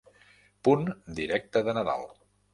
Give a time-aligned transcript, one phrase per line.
[0.67, 0.89] Punt
[1.21, 2.09] directe de Nadal.